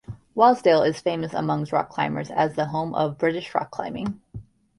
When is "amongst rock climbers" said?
1.31-2.31